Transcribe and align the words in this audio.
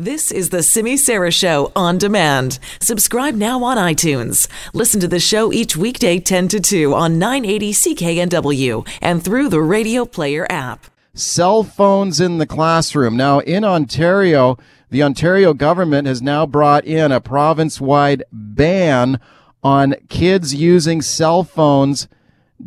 This 0.00 0.30
is 0.30 0.50
the 0.50 0.62
Simi 0.62 0.96
Sara 0.96 1.32
Show 1.32 1.72
on 1.74 1.98
demand. 1.98 2.60
Subscribe 2.80 3.34
now 3.34 3.64
on 3.64 3.76
iTunes. 3.76 4.46
Listen 4.72 5.00
to 5.00 5.08
the 5.08 5.18
show 5.18 5.52
each 5.52 5.76
weekday 5.76 6.20
10 6.20 6.46
to 6.46 6.60
2 6.60 6.94
on 6.94 7.18
980 7.18 7.72
CKNW 7.72 8.88
and 9.02 9.24
through 9.24 9.48
the 9.48 9.60
Radio 9.60 10.04
Player 10.04 10.46
app. 10.48 10.86
Cell 11.14 11.64
phones 11.64 12.20
in 12.20 12.38
the 12.38 12.46
classroom. 12.46 13.16
Now, 13.16 13.40
in 13.40 13.64
Ontario, 13.64 14.56
the 14.88 15.02
Ontario 15.02 15.52
government 15.52 16.06
has 16.06 16.22
now 16.22 16.46
brought 16.46 16.84
in 16.84 17.10
a 17.10 17.20
province 17.20 17.80
wide 17.80 18.22
ban 18.30 19.18
on 19.64 19.96
kids 20.08 20.54
using 20.54 21.02
cell 21.02 21.42
phones 21.42 22.06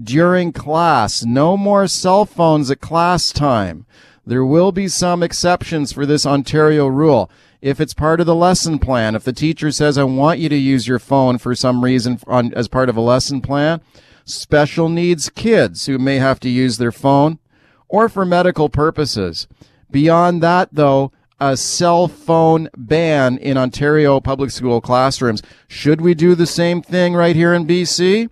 during 0.04 0.52
class. 0.52 1.23
No 1.23 1.55
more 1.55 1.88
cell 1.88 2.25
phones 2.25 2.70
at 2.70 2.82
class 2.82 3.32
time. 3.32 3.86
There 4.25 4.45
will 4.45 4.71
be 4.71 4.88
some 4.88 5.23
exceptions 5.23 5.91
for 5.91 6.05
this 6.05 6.25
Ontario 6.25 6.88
rule. 6.88 7.29
If 7.61 7.79
it's 7.79 7.93
part 7.93 8.20
of 8.20 8.25
the 8.25 8.35
lesson 8.35 8.79
plan, 8.79 9.15
if 9.15 9.23
the 9.23 9.34
teacher 9.34 9.71
says, 9.71 9.97
I 9.97 10.03
want 10.03 10.39
you 10.39 10.49
to 10.49 10.55
use 10.55 10.88
your 10.88 10.99
phone 10.99 11.38
for 11.38 11.55
some 11.55 11.84
reason 11.84 12.20
on, 12.27 12.53
as 12.53 12.67
part 12.67 12.89
of 12.89 12.97
a 12.97 13.02
lesson 13.02 13.41
plan, 13.41 13.81
special 14.25 14.89
needs 14.89 15.30
kids 15.30 15.85
who 15.88 15.97
may 15.97 16.17
have 16.17 16.39
to 16.41 16.49
use 16.49 16.77
their 16.77 16.91
phone 16.91 17.39
or 17.88 18.09
for 18.09 18.25
medical 18.25 18.70
purposes. 18.70 19.47
Beyond 19.89 20.41
that, 20.44 20.69
though, 20.72 21.11
a 21.39 21.58
cell 21.58 22.08
phone 22.08 22.69
ban 22.77 23.38
in 23.39 23.58
Ontario 23.58 24.19
public 24.19 24.52
school 24.52 24.80
classrooms. 24.80 25.41
Should 25.67 25.99
we 25.99 26.13
do 26.13 26.35
the 26.35 26.45
same 26.45 26.83
thing 26.83 27.16
right 27.16 27.35
here 27.35 27.53
in 27.53 27.66
BC? 27.66 28.30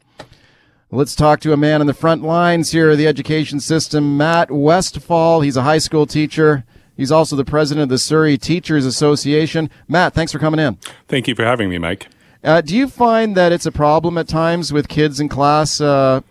Let's 0.92 1.14
talk 1.14 1.40
to 1.42 1.54
a 1.54 1.58
man 1.58 1.82
in 1.82 1.88
the 1.88 1.94
front 1.94 2.24
lines 2.24 2.72
here 2.72 2.90
of 2.90 2.98
the 2.98 3.06
education 3.06 3.60
system, 3.60 4.18
Matt 4.18 4.50
Westphal. 4.50 5.42
He's 5.42 5.56
a 5.56 5.62
high 5.62 5.78
school 5.78 6.08
teacher. 6.08 6.66
He's 6.98 7.12
also 7.12 7.36
the 7.36 7.46
president 7.46 7.84
of 7.84 7.90
the 7.90 8.00
Surrey 8.00 8.40
Teachers 8.40 8.88
Association. 8.88 9.70
Matt, 9.88 10.16
thanks 10.16 10.32
for 10.32 10.40
coming 10.40 10.60
in. 10.60 10.80
Thank 11.08 11.28
you 11.28 11.36
for 11.36 11.46
having 11.46 11.70
me, 11.70 11.78
Mike. 11.78 12.08
Uh, 12.44 12.62
do 12.62 12.76
you 12.76 12.88
find 12.88 13.38
that 13.38 13.52
it's 13.52 13.68
a 13.68 13.72
problem 13.72 14.18
at 14.18 14.28
times 14.28 14.74
with 14.74 14.88
kids 14.88 15.20
in 15.20 15.30
class 15.30 15.80
uh, 15.80 16.22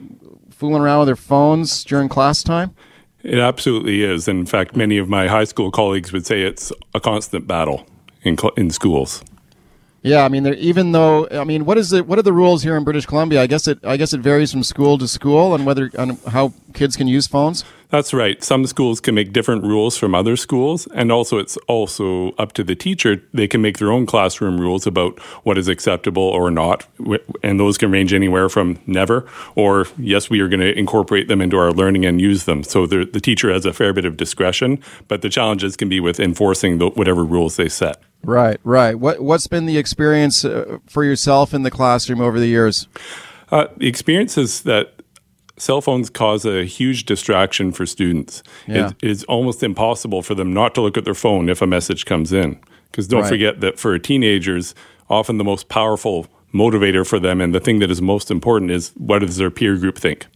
fooling 0.51 0.83
around 0.83 0.99
with 1.01 1.09
their 1.09 1.15
phones 1.15 1.85
during 1.85 2.09
class 2.09 2.43
time? 2.43 2.75
It 3.23 3.39
absolutely 3.39 4.03
is. 4.03 4.27
In 4.27 4.45
fact, 4.45 4.75
many 4.75 4.99
of 4.99 5.09
my 5.09 5.29
high 5.29 5.45
school 5.45 5.71
colleagues 5.71 6.13
would 6.13 6.27
say 6.27 6.43
it's 6.43 6.73
a 6.95 6.99
constant 6.99 7.47
battle 7.47 7.87
in, 8.23 8.37
cl- 8.37 8.55
in 8.57 8.71
schools. 8.71 9.23
Yeah, 10.03 10.25
I 10.25 10.29
mean, 10.29 10.47
even 10.47 10.93
though 10.93 11.27
I 11.31 11.45
mean, 11.45 11.65
what 11.65 11.77
is 11.77 11.93
it? 11.93 12.07
What 12.07 12.19
are 12.19 12.23
the 12.23 12.33
rules 12.33 12.63
here 12.63 12.77
in 12.77 12.85
British 12.85 13.07
Columbia? 13.07 13.43
I 13.43 13.47
guess 13.47 13.67
it. 13.67 13.85
I 13.85 13.97
guess 13.97 14.13
it 14.13 14.21
varies 14.21 14.53
from 14.53 14.63
school 14.63 14.97
to 14.99 15.09
school, 15.09 15.55
and 15.55 15.67
whether 15.67 15.91
on 15.99 16.19
how 16.29 16.53
kids 16.73 16.97
can 16.97 17.09
use 17.09 17.27
phones. 17.27 17.65
That's 17.91 18.13
right. 18.13 18.45
Some 18.45 18.67
schools 18.67 19.01
can 19.01 19.15
make 19.15 19.33
different 19.33 19.65
rules 19.65 19.97
from 19.97 20.15
other 20.15 20.37
schools, 20.37 20.87
and 20.95 21.11
also 21.11 21.39
it's 21.39 21.57
also 21.69 22.33
up 22.33 22.53
to 22.53 22.63
the 22.63 22.75
teacher. 22.75 23.23
They 23.33 23.49
can 23.49 23.63
make 23.63 23.79
their 23.79 23.91
own 23.91 24.05
classroom 24.05 24.61
rules 24.61 24.87
about 24.87 25.19
what 25.45 25.57
is 25.57 25.69
acceptable 25.69 26.23
or 26.23 26.51
not, 26.51 26.87
and 27.43 27.59
those 27.59 27.79
can 27.79 27.91
range 27.91 28.13
anywhere 28.13 28.51
from 28.51 28.79
never 28.87 29.27
or 29.55 29.87
yes, 29.99 30.31
we 30.31 30.41
are 30.41 30.49
going 30.49 30.61
to 30.61 30.79
incorporate 30.79 31.29
them 31.29 31.41
into 31.41 31.57
our 31.57 31.73
learning 31.73 32.05
and 32.05 32.21
use 32.21 32.45
them. 32.45 32.63
So 32.63 32.87
the, 32.87 33.05
the 33.05 33.21
teacher 33.21 33.51
has 33.53 33.65
a 33.65 33.73
fair 33.73 33.93
bit 33.93 34.05
of 34.05 34.17
discretion, 34.17 34.79
but 35.09 35.23
the 35.23 35.29
challenges 35.29 35.77
can 35.77 35.89
be 35.89 35.99
with 36.01 36.21
enforcing 36.21 36.79
the, 36.79 36.91
whatever 36.91 37.25
rules 37.25 37.57
they 37.57 37.69
set. 37.69 38.03
Right, 38.25 38.59
right. 38.65 38.95
What 38.95 39.21
what's 39.21 39.47
been 39.47 39.67
the 39.67 39.79
experience 39.79 40.45
uh, 40.45 40.79
for 40.87 41.05
yourself 41.05 41.55
in 41.55 41.63
the 41.63 41.71
classroom 41.71 42.21
over 42.21 42.39
the 42.39 42.47
years? 42.47 42.89
Uh, 43.51 43.69
the 43.77 43.89
experience 43.89 44.37
is 44.37 44.63
that 44.63 44.99
cell 45.57 45.81
phones 45.81 46.11
cause 46.11 46.45
a 46.45 46.65
huge 46.65 47.05
distraction 47.05 47.73
for 47.73 47.87
students. 47.87 48.43
Yeah. 48.67 48.91
It 49.03 49.09
is 49.09 49.25
almost 49.25 49.63
impossible 49.63 50.23
for 50.23 50.35
them 50.35 50.53
not 50.53 50.75
to 50.75 50.81
look 50.81 50.97
at 50.97 51.05
their 51.05 51.15
phone 51.15 51.49
if 51.49 51.63
a 51.63 51.67
message 51.67 52.05
comes 52.05 52.33
in. 52.33 52.61
Because 52.91 53.09
don't 53.09 53.23
right. 53.23 53.29
forget 53.29 53.61
that 53.61 53.79
for 53.79 53.99
teenagers, 53.99 54.75
often 55.09 55.39
the 55.39 55.45
most 55.45 55.69
powerful 55.69 56.27
motivator 56.55 57.07
for 57.07 57.19
them 57.19 57.41
and 57.41 57.55
the 57.55 57.61
thing 57.61 57.79
that 57.79 57.91
is 57.91 58.01
most 58.01 58.31
important 58.31 58.71
is 58.71 58.91
what 58.97 59.21
does 59.21 59.37
their 59.37 59.51
peer 59.51 59.77
group 59.77 59.99
think? 59.99 60.27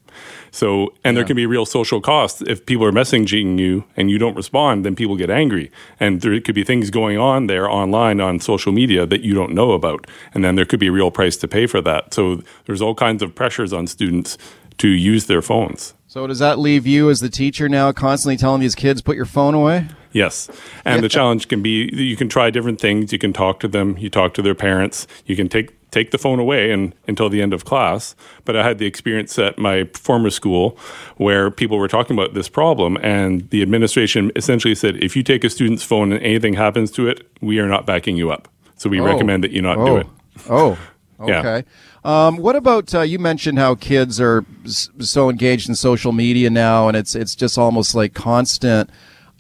So, 0.51 0.93
and 1.05 1.15
yeah. 1.15 1.21
there 1.21 1.25
can 1.25 1.37
be 1.37 1.47
real 1.47 1.67
social 1.67 2.01
costs. 2.01 2.43
If 2.43 2.67
people 2.67 2.85
are 2.85 2.93
messaging 2.93 3.59
you 3.59 3.85
and 3.97 4.11
you 4.11 4.19
don't 4.19 4.37
respond, 4.37 4.85
then 4.85 4.95
people 4.95 5.17
get 5.17 5.31
angry. 5.31 5.71
And 5.99 6.21
there 6.21 6.39
could 6.41 6.55
be 6.55 6.65
things 6.65 6.91
going 6.91 7.19
on 7.19 7.47
there 7.47 7.71
online 7.71 8.21
on 8.21 8.41
social 8.41 8.73
media 8.73 9.07
that 9.07 9.23
you 9.23 9.35
don't 9.35 9.53
know 9.53 9.73
about. 9.73 10.07
And 10.35 10.45
then 10.45 10.55
there 10.55 10.65
could 10.65 10.81
be 10.81 10.89
a 10.89 10.93
real 10.93 11.11
price 11.11 11.37
to 11.39 11.49
pay 11.49 11.67
for 11.67 11.81
that. 11.83 12.15
So, 12.15 12.43
there's 12.67 12.83
all 12.83 12.95
kinds 12.95 13.23
of 13.23 13.35
pressures 13.35 13.73
on 13.73 13.87
students 13.87 14.39
to 14.79 14.89
use 14.89 15.27
their 15.27 15.43
phones. 15.43 15.95
So 16.09 16.27
does 16.27 16.41
that 16.41 16.59
leave 16.59 16.87
you 16.87 17.09
as 17.09 17.21
the 17.21 17.29
teacher 17.31 17.69
now 17.69 17.93
constantly 17.93 18.37
telling 18.37 18.61
these 18.61 18.75
kids 18.75 19.01
put 19.01 19.17
your 19.17 19.25
phone 19.25 19.55
away? 19.55 19.89
Yes. 20.13 20.51
And 20.85 20.97
yeah. 20.97 21.01
the 21.01 21.09
challenge 21.09 21.49
can 21.49 21.63
be 21.63 21.89
you 21.93 22.17
can 22.17 22.29
try 22.29 22.51
different 22.51 22.81
things, 22.81 23.13
you 23.13 23.19
can 23.19 23.33
talk 23.33 23.61
to 23.61 23.69
them, 23.69 23.97
you 23.97 24.11
talk 24.11 24.35
to 24.35 24.43
their 24.43 24.55
parents, 24.55 25.07
you 25.25 25.37
can 25.37 25.49
take 25.49 25.71
take 25.93 26.11
the 26.11 26.19
phone 26.19 26.41
away 26.41 26.73
and 26.73 26.93
until 27.07 27.29
the 27.29 27.41
end 27.41 27.55
of 27.55 27.65
class. 27.65 28.17
But 28.45 28.57
I 28.57 28.65
had 28.65 28.79
the 28.79 28.87
experience 28.87 29.39
at 29.39 29.59
my 29.59 29.85
former 29.95 30.31
school 30.31 30.77
where 31.19 31.51
people 31.51 31.79
were 31.79 31.87
talking 31.87 32.19
about 32.19 32.35
this 32.35 32.49
problem 32.49 32.97
and 33.03 33.49
the 33.51 33.63
administration 33.63 34.33
essentially 34.35 34.75
said 34.75 34.97
if 34.97 35.15
you 35.15 35.23
take 35.23 35.45
a 35.45 35.51
student's 35.51 35.85
phone 35.85 36.13
and 36.13 36.23
anything 36.23 36.55
happens 36.55 36.91
to 36.93 37.07
it, 37.07 37.29
we 37.41 37.61
are 37.61 37.69
not 37.69 37.87
backing 37.87 38.17
you 38.17 38.33
up. 38.33 38.49
So 38.77 38.91
we 38.91 39.01
oh. 39.01 39.05
recommend 39.05 39.45
that 39.45 39.53
you 39.53 39.63
not 39.63 39.79
oh. 39.79 39.87
do 39.87 39.97
it. 39.99 40.07
Oh. 40.51 40.79
Okay. 41.21 41.63
Yeah. 42.05 42.27
Um, 42.27 42.39
what 42.39 42.57
about 42.57 42.93
uh, 42.93 43.03
you 43.03 43.21
mentioned 43.21 43.57
how 43.57 43.77
kids 43.77 44.21
are 44.21 44.45
so 44.67 45.31
engaged 45.31 45.69
in 45.69 45.77
social 45.77 46.11
media 46.11 46.51
now, 46.51 46.89
and 46.89 46.97
it's 46.97 47.15
it's 47.15 47.37
just 47.37 47.57
almost 47.57 47.95
like 47.95 48.13
constant. 48.13 48.91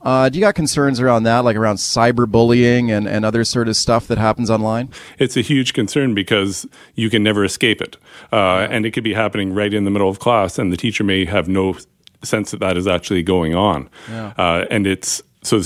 Uh, 0.02 0.28
do 0.28 0.38
you 0.38 0.44
got 0.44 0.54
concerns 0.54 1.00
around 1.00 1.22
that, 1.24 1.40
like 1.40 1.56
around 1.56 1.76
cyberbullying 1.76 2.90
and, 2.90 3.06
and 3.06 3.24
other 3.24 3.44
sort 3.44 3.68
of 3.68 3.76
stuff 3.76 4.06
that 4.08 4.18
happens 4.18 4.50
online? 4.50 4.90
It's 5.18 5.36
a 5.36 5.40
huge 5.40 5.72
concern 5.72 6.14
because 6.14 6.66
you 6.94 7.08
can 7.10 7.22
never 7.22 7.44
escape 7.44 7.80
it. 7.80 7.96
Uh, 8.32 8.66
and 8.70 8.84
it 8.84 8.90
could 8.90 9.04
be 9.04 9.14
happening 9.14 9.54
right 9.54 9.72
in 9.72 9.84
the 9.84 9.90
middle 9.90 10.08
of 10.08 10.18
class, 10.18 10.58
and 10.58 10.72
the 10.72 10.76
teacher 10.76 11.04
may 11.04 11.24
have 11.24 11.48
no 11.48 11.76
sense 12.22 12.50
that 12.52 12.60
that 12.60 12.76
is 12.76 12.86
actually 12.86 13.22
going 13.22 13.54
on. 13.54 13.88
Yeah. 14.08 14.32
Uh, 14.36 14.66
and 14.70 14.86
it's 14.86 15.22
so 15.42 15.62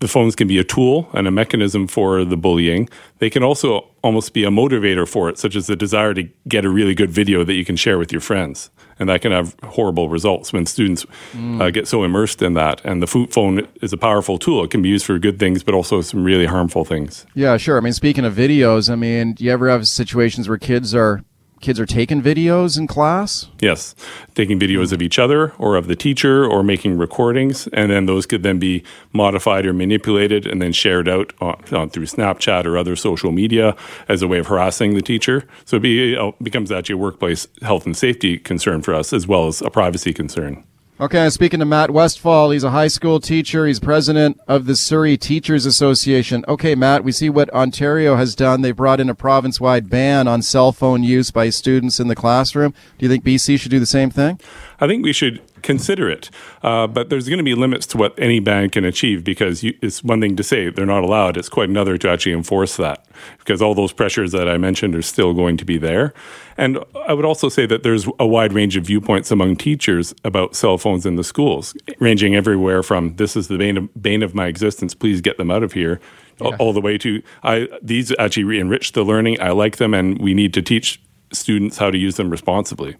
the 0.00 0.08
phones 0.08 0.36
can 0.36 0.46
be 0.46 0.58
a 0.58 0.64
tool 0.64 1.08
and 1.12 1.26
a 1.26 1.30
mechanism 1.30 1.86
for 1.86 2.24
the 2.24 2.36
bullying. 2.36 2.88
They 3.18 3.30
can 3.30 3.42
also 3.42 3.88
almost 4.02 4.32
be 4.32 4.44
a 4.44 4.50
motivator 4.50 5.08
for 5.08 5.28
it, 5.28 5.38
such 5.38 5.56
as 5.56 5.66
the 5.66 5.76
desire 5.76 6.14
to 6.14 6.28
get 6.46 6.64
a 6.64 6.68
really 6.68 6.94
good 6.94 7.10
video 7.10 7.44
that 7.44 7.54
you 7.54 7.64
can 7.64 7.76
share 7.76 7.98
with 7.98 8.12
your 8.12 8.20
friends. 8.20 8.70
And 9.00 9.08
that 9.08 9.22
can 9.22 9.32
have 9.32 9.54
horrible 9.62 10.08
results 10.08 10.52
when 10.52 10.66
students 10.66 11.06
mm. 11.32 11.60
uh, 11.60 11.70
get 11.70 11.86
so 11.86 12.02
immersed 12.02 12.42
in 12.42 12.54
that. 12.54 12.80
And 12.84 13.02
the 13.02 13.06
phone 13.06 13.66
is 13.80 13.92
a 13.92 13.96
powerful 13.96 14.38
tool. 14.38 14.64
It 14.64 14.70
can 14.70 14.82
be 14.82 14.88
used 14.88 15.06
for 15.06 15.18
good 15.18 15.38
things, 15.38 15.62
but 15.62 15.74
also 15.74 16.00
some 16.00 16.24
really 16.24 16.46
harmful 16.46 16.84
things. 16.84 17.24
Yeah, 17.34 17.56
sure. 17.56 17.76
I 17.76 17.80
mean, 17.80 17.92
speaking 17.92 18.24
of 18.24 18.34
videos, 18.34 18.90
I 18.90 18.96
mean, 18.96 19.34
do 19.34 19.44
you 19.44 19.52
ever 19.52 19.68
have 19.68 19.86
situations 19.86 20.48
where 20.48 20.58
kids 20.58 20.94
are 20.94 21.22
kids 21.60 21.80
are 21.80 21.86
taking 21.86 22.22
videos 22.22 22.78
in 22.78 22.86
class? 22.86 23.48
Yes, 23.60 23.94
taking 24.34 24.58
videos 24.58 24.92
of 24.92 25.02
each 25.02 25.18
other 25.18 25.52
or 25.58 25.76
of 25.76 25.86
the 25.86 25.96
teacher 25.96 26.46
or 26.46 26.62
making 26.62 26.98
recordings, 26.98 27.66
and 27.68 27.90
then 27.90 28.06
those 28.06 28.26
could 28.26 28.42
then 28.42 28.58
be 28.58 28.82
modified 29.12 29.66
or 29.66 29.72
manipulated 29.72 30.46
and 30.46 30.62
then 30.62 30.72
shared 30.72 31.08
out 31.08 31.32
on, 31.40 31.62
on 31.72 31.90
through 31.90 32.06
Snapchat 32.06 32.64
or 32.64 32.78
other 32.78 32.96
social 32.96 33.32
media 33.32 33.76
as 34.08 34.22
a 34.22 34.28
way 34.28 34.38
of 34.38 34.46
harassing 34.46 34.94
the 34.94 35.02
teacher. 35.02 35.44
So 35.64 35.76
it 35.76 35.80
be, 35.80 36.14
it 36.14 36.34
becomes 36.42 36.72
actually 36.72 36.94
a 36.94 36.98
workplace 36.98 37.46
health 37.62 37.86
and 37.86 37.96
safety 37.96 38.38
concern 38.38 38.82
for 38.82 38.94
us 38.94 39.12
as 39.12 39.26
well 39.26 39.46
as 39.46 39.60
a 39.62 39.70
privacy 39.70 40.12
concern. 40.12 40.64
Okay, 41.00 41.22
I'm 41.22 41.30
speaking 41.30 41.60
to 41.60 41.64
Matt 41.64 41.92
Westphal. 41.92 42.50
He's 42.50 42.64
a 42.64 42.72
high 42.72 42.88
school 42.88 43.20
teacher. 43.20 43.68
He's 43.68 43.78
president 43.78 44.40
of 44.48 44.66
the 44.66 44.74
Surrey 44.74 45.16
Teachers 45.16 45.64
Association. 45.64 46.44
Okay, 46.48 46.74
Matt, 46.74 47.04
we 47.04 47.12
see 47.12 47.30
what 47.30 47.48
Ontario 47.50 48.16
has 48.16 48.34
done. 48.34 48.62
They 48.62 48.72
brought 48.72 48.98
in 48.98 49.08
a 49.08 49.14
province 49.14 49.60
wide 49.60 49.88
ban 49.88 50.26
on 50.26 50.42
cell 50.42 50.72
phone 50.72 51.04
use 51.04 51.30
by 51.30 51.50
students 51.50 52.00
in 52.00 52.08
the 52.08 52.16
classroom. 52.16 52.74
Do 52.98 53.06
you 53.06 53.08
think 53.08 53.22
BC 53.22 53.60
should 53.60 53.70
do 53.70 53.78
the 53.78 53.86
same 53.86 54.10
thing? 54.10 54.40
I 54.80 54.88
think 54.88 55.04
we 55.04 55.12
should 55.12 55.40
consider 55.62 56.08
it. 56.08 56.30
Uh, 56.62 56.86
but 56.86 57.10
there's 57.10 57.28
going 57.28 57.38
to 57.38 57.44
be 57.44 57.54
limits 57.54 57.86
to 57.88 57.96
what 57.96 58.18
any 58.18 58.40
ban 58.40 58.70
can 58.70 58.84
achieve 58.84 59.24
because 59.24 59.62
you, 59.62 59.76
it's 59.82 60.02
one 60.02 60.20
thing 60.20 60.36
to 60.36 60.42
say 60.42 60.70
they're 60.70 60.86
not 60.86 61.04
allowed, 61.04 61.36
it's 61.36 61.48
quite 61.48 61.68
another 61.68 61.98
to 61.98 62.08
actually 62.08 62.32
enforce 62.32 62.76
that 62.76 63.06
because 63.38 63.60
all 63.62 63.74
those 63.74 63.92
pressures 63.92 64.32
that 64.32 64.48
I 64.48 64.58
mentioned 64.58 64.94
are 64.94 65.02
still 65.02 65.34
going 65.34 65.56
to 65.56 65.64
be 65.64 65.78
there. 65.78 66.14
And 66.56 66.78
I 67.06 67.12
would 67.12 67.24
also 67.24 67.48
say 67.48 67.66
that 67.66 67.82
there's 67.82 68.06
a 68.18 68.26
wide 68.26 68.52
range 68.52 68.76
of 68.76 68.84
viewpoints 68.84 69.30
among 69.30 69.56
teachers 69.56 70.14
about 70.24 70.56
cell 70.56 70.78
phones 70.78 71.06
in 71.06 71.16
the 71.16 71.24
schools, 71.24 71.76
ranging 71.98 72.34
everywhere 72.34 72.82
from 72.82 73.16
this 73.16 73.36
is 73.36 73.48
the 73.48 73.58
bane 73.58 73.76
of, 73.76 74.02
bane 74.02 74.22
of 74.22 74.34
my 74.34 74.46
existence, 74.46 74.94
please 74.94 75.20
get 75.20 75.38
them 75.38 75.50
out 75.50 75.62
of 75.62 75.72
here. 75.72 76.00
Yeah. 76.40 76.54
All 76.60 76.72
the 76.72 76.80
way 76.80 76.96
to 76.98 77.20
I 77.42 77.66
these 77.82 78.14
actually 78.16 78.60
enrich 78.60 78.92
the 78.92 79.02
learning. 79.02 79.40
I 79.40 79.50
like 79.50 79.78
them, 79.78 79.92
and 79.92 80.20
we 80.20 80.34
need 80.34 80.54
to 80.54 80.62
teach 80.62 81.02
students 81.32 81.78
how 81.78 81.90
to 81.90 81.98
use 81.98 82.14
them 82.14 82.30
responsibly. 82.30 82.94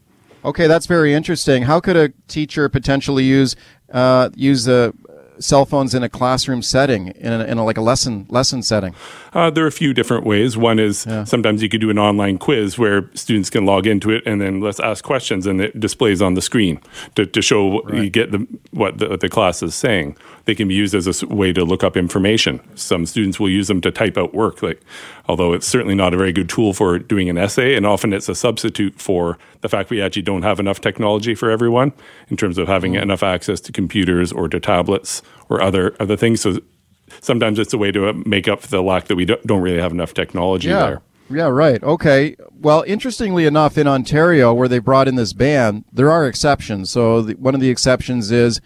Okay, 0.45 0.67
that's 0.67 0.87
very 0.87 1.15
interesting. 1.15 1.65
How 1.65 1.81
could 1.81 1.97
a 1.97 2.11
teacher 2.29 2.69
potentially 2.69 3.25
use 3.25 3.57
uh, 3.93 4.31
use 4.35 4.69
a 4.69 4.93
cell 5.41 5.65
phones 5.65 5.95
in 5.95 6.03
a 6.03 6.09
classroom 6.09 6.63
setting, 6.63 7.09
in, 7.09 7.33
a, 7.33 7.45
in 7.45 7.59
a, 7.59 7.65
like 7.65 7.77
a 7.77 7.81
lesson 7.81 8.27
lesson 8.29 8.63
setting? 8.63 8.95
Uh, 9.33 9.51
there 9.51 9.65
are 9.65 9.69
a 9.69 9.73
few 9.73 9.95
different 9.95 10.25
ways. 10.25 10.57
One 10.57 10.79
is 10.79 11.07
yeah. 11.07 11.25
sometimes 11.25 11.63
you 11.63 11.69
could 11.69 11.81
do 11.81 11.91
an 11.91 11.99
online 11.99 12.39
quiz 12.39 12.79
where 12.79 13.11
students 13.15 13.51
can 13.51 13.67
log 13.67 13.87
into 13.87 14.11
it 14.11 14.23
and 14.27 14.41
then 14.41 14.61
let's 14.61 14.81
ask 14.81 15.05
questions, 15.05 15.47
and 15.47 15.61
it 15.61 15.79
displays 15.79 16.23
on 16.23 16.35
the 16.35 16.43
screen 16.43 16.81
to, 17.15 17.27
to 17.27 17.43
show 17.43 17.83
right. 17.83 18.05
you 18.05 18.11
get 18.11 18.33
the, 18.33 18.47
what 18.71 18.99
the, 18.99 19.17
the, 19.17 19.29
class 19.29 19.63
is 19.63 19.75
saying. 19.75 20.17
They 20.47 20.55
can 20.55 20.69
be 20.69 20.75
used 20.75 20.95
as 20.95 21.23
a 21.23 21.27
way 21.27 21.53
to 21.53 21.65
look 21.65 21.85
up 21.85 21.97
information. 21.97 22.61
Some 22.77 23.05
students 23.05 23.39
will 23.39 23.51
use 23.51 23.69
them 23.69 23.81
to 23.83 23.91
type 23.91 24.17
out 24.17 24.33
work, 24.35 24.63
like 24.63 24.81
although 25.29 25.53
it's 25.53 25.69
certainly 25.69 25.95
not 25.95 26.15
a 26.15 26.17
very 26.17 26.33
good 26.33 26.49
tool 26.49 26.73
for 26.73 26.99
doing 26.99 27.29
an 27.29 27.37
essay, 27.37 27.75
and 27.75 27.87
often 27.87 28.13
it's 28.13 28.29
a 28.29 28.35
substitute 28.35 29.01
for 29.01 29.39
the 29.61 29.69
fact 29.69 29.91
we 29.91 30.01
actually 30.01 30.23
don't 30.23 30.43
have 30.43 30.59
enough 30.59 30.81
technology 30.81 31.35
for 31.35 31.51
everyone 31.51 31.93
in 32.29 32.37
terms 32.37 32.59
of 32.59 32.69
having 32.69 32.93
mm-hmm. 32.93 33.03
enough 33.03 33.23
access 33.23 33.61
to 33.61 33.73
computers 33.73 34.33
or 34.33 34.49
to 34.49 34.59
tablets 34.59 35.23
or 35.49 35.63
other 35.63 35.95
other 36.01 36.17
things. 36.17 36.41
So 36.41 36.61
sometimes 37.21 37.59
it's 37.59 37.73
a 37.73 37.79
way 37.79 37.93
to 37.93 38.13
make 38.27 38.49
up 38.49 38.61
for 38.61 38.69
the 38.69 38.83
lack 38.83 39.07
that 39.07 39.17
we 39.17 39.25
don't 39.25 39.63
really 39.63 39.81
have 39.81 39.93
enough 39.93 40.15
technology 40.15 40.69
yeah. 40.69 40.87
there. 40.87 41.03
Yeah, 41.31 41.49
right. 41.49 41.83
Okay. 41.83 42.37
Well, 42.59 42.85
interestingly 42.87 43.45
enough, 43.45 43.77
in 43.77 43.87
Ontario, 43.87 44.55
where 44.55 44.69
they 44.69 44.79
brought 44.79 45.09
in 45.09 45.17
this 45.17 45.35
ban, 45.35 45.85
there 45.93 46.11
are 46.11 46.27
exceptions. 46.27 46.91
So 46.91 47.21
the, 47.21 47.35
one 47.35 47.55
of 47.55 47.61
the 47.61 47.69
exceptions 47.69 48.31
is 48.31 48.61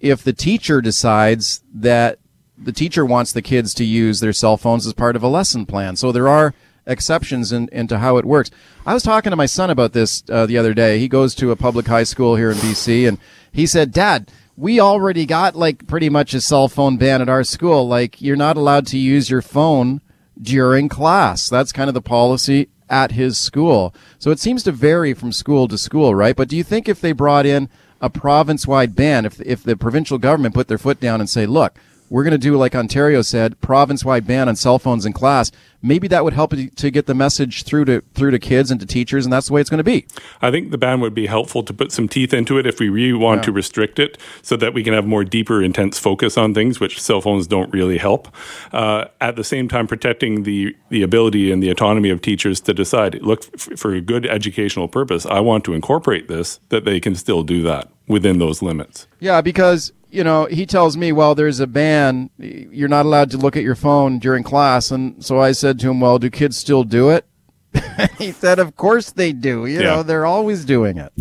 if 0.00 0.24
the 0.24 0.32
teacher 0.32 0.80
decides 0.80 1.62
that 1.72 2.18
the 2.58 2.72
teacher 2.72 3.06
wants 3.06 3.32
the 3.32 3.42
kids 3.42 3.72
to 3.74 3.84
use 3.84 4.20
their 4.20 4.32
cell 4.32 4.56
phones 4.56 4.86
as 4.86 4.92
part 4.92 5.16
of 5.16 5.22
a 5.22 5.28
lesson 5.28 5.66
plan. 5.66 5.96
So 5.96 6.12
there 6.12 6.28
are 6.28 6.52
exceptions 6.86 7.52
in, 7.52 7.68
into 7.70 7.98
how 7.98 8.16
it 8.16 8.24
works. 8.24 8.50
I 8.84 8.92
was 8.92 9.02
talking 9.02 9.30
to 9.30 9.36
my 9.36 9.46
son 9.46 9.70
about 9.70 9.92
this 9.92 10.22
uh, 10.28 10.46
the 10.46 10.58
other 10.58 10.74
day. 10.74 10.98
He 10.98 11.08
goes 11.08 11.34
to 11.36 11.52
a 11.52 11.56
public 11.56 11.86
high 11.86 12.02
school 12.02 12.36
here 12.36 12.50
in 12.50 12.58
BC, 12.58 13.08
and 13.08 13.18
he 13.52 13.66
said, 13.66 13.92
Dad, 13.92 14.30
we 14.60 14.78
already 14.78 15.24
got 15.24 15.56
like 15.56 15.86
pretty 15.86 16.10
much 16.10 16.34
a 16.34 16.40
cell 16.40 16.68
phone 16.68 16.98
ban 16.98 17.22
at 17.22 17.30
our 17.30 17.42
school. 17.42 17.88
Like 17.88 18.20
you're 18.20 18.36
not 18.36 18.58
allowed 18.58 18.86
to 18.88 18.98
use 18.98 19.30
your 19.30 19.40
phone 19.40 20.02
during 20.40 20.86
class. 20.86 21.48
That's 21.48 21.72
kind 21.72 21.88
of 21.88 21.94
the 21.94 22.02
policy 22.02 22.68
at 22.90 23.12
his 23.12 23.38
school. 23.38 23.94
So 24.18 24.30
it 24.30 24.38
seems 24.38 24.62
to 24.64 24.72
vary 24.72 25.14
from 25.14 25.32
school 25.32 25.66
to 25.68 25.78
school, 25.78 26.14
right? 26.14 26.36
But 26.36 26.48
do 26.48 26.58
you 26.58 26.64
think 26.64 26.88
if 26.88 27.00
they 27.00 27.12
brought 27.12 27.46
in 27.46 27.70
a 28.02 28.10
province 28.10 28.66
wide 28.66 28.94
ban, 28.94 29.24
if, 29.24 29.40
if 29.40 29.62
the 29.62 29.78
provincial 29.78 30.18
government 30.18 30.54
put 30.54 30.68
their 30.68 30.76
foot 30.76 31.00
down 31.00 31.20
and 31.20 31.30
say, 31.30 31.46
look, 31.46 31.78
we're 32.10 32.24
going 32.24 32.32
to 32.32 32.38
do 32.38 32.56
like 32.56 32.74
Ontario 32.74 33.22
said, 33.22 33.58
province-wide 33.60 34.26
ban 34.26 34.48
on 34.48 34.56
cell 34.56 34.78
phones 34.78 35.06
in 35.06 35.12
class. 35.12 35.50
Maybe 35.82 36.08
that 36.08 36.24
would 36.24 36.34
help 36.34 36.50
to 36.50 36.90
get 36.90 37.06
the 37.06 37.14
message 37.14 37.62
through 37.62 37.86
to 37.86 38.02
through 38.12 38.32
to 38.32 38.38
kids 38.38 38.70
and 38.70 38.78
to 38.80 38.86
teachers, 38.86 39.24
and 39.24 39.32
that's 39.32 39.46
the 39.46 39.54
way 39.54 39.62
it's 39.62 39.70
going 39.70 39.78
to 39.78 39.84
be. 39.84 40.06
I 40.42 40.50
think 40.50 40.72
the 40.72 40.76
ban 40.76 41.00
would 41.00 41.14
be 41.14 41.26
helpful 41.26 41.62
to 41.62 41.72
put 41.72 41.90
some 41.90 42.06
teeth 42.06 42.34
into 42.34 42.58
it 42.58 42.66
if 42.66 42.78
we 42.80 42.90
really 42.90 43.14
want 43.14 43.38
yeah. 43.38 43.44
to 43.44 43.52
restrict 43.52 43.98
it, 43.98 44.18
so 44.42 44.56
that 44.56 44.74
we 44.74 44.84
can 44.84 44.92
have 44.92 45.06
more 45.06 45.24
deeper, 45.24 45.62
intense 45.62 45.98
focus 45.98 46.36
on 46.36 46.52
things, 46.52 46.80
which 46.80 47.00
cell 47.00 47.22
phones 47.22 47.46
don't 47.46 47.72
really 47.72 47.96
help. 47.96 48.28
Uh, 48.72 49.06
at 49.22 49.36
the 49.36 49.44
same 49.44 49.68
time, 49.68 49.86
protecting 49.86 50.42
the 50.42 50.76
the 50.90 51.02
ability 51.02 51.50
and 51.50 51.62
the 51.62 51.70
autonomy 51.70 52.10
of 52.10 52.20
teachers 52.20 52.60
to 52.60 52.74
decide. 52.74 53.22
Look, 53.22 53.46
f- 53.54 53.78
for 53.78 53.94
a 53.94 54.02
good 54.02 54.26
educational 54.26 54.86
purpose, 54.86 55.24
I 55.24 55.40
want 55.40 55.64
to 55.64 55.72
incorporate 55.72 56.28
this. 56.28 56.60
That 56.68 56.84
they 56.84 57.00
can 57.00 57.14
still 57.14 57.42
do 57.42 57.62
that 57.62 57.88
within 58.06 58.38
those 58.38 58.60
limits. 58.60 59.06
Yeah, 59.18 59.40
because 59.40 59.92
you 60.10 60.24
know, 60.24 60.46
he 60.46 60.66
tells 60.66 60.96
me, 60.96 61.12
well, 61.12 61.34
there's 61.34 61.60
a 61.60 61.66
ban. 61.66 62.30
You're 62.38 62.88
not 62.88 63.06
allowed 63.06 63.30
to 63.30 63.36
look 63.36 63.56
at 63.56 63.62
your 63.62 63.74
phone 63.74 64.18
during 64.18 64.42
class. 64.42 64.90
And 64.90 65.24
so 65.24 65.40
I 65.40 65.52
said 65.52 65.78
to 65.80 65.90
him, 65.90 66.00
well, 66.00 66.18
do 66.18 66.30
kids 66.30 66.56
still 66.56 66.84
do 66.84 67.10
it? 67.10 67.24
he 68.18 68.32
said, 68.32 68.58
of 68.58 68.76
course 68.76 69.12
they 69.12 69.32
do. 69.32 69.66
You 69.66 69.80
yeah. 69.80 69.86
know, 69.86 70.02
they're 70.02 70.26
always 70.26 70.64
doing 70.64 70.98
it. 70.98 71.12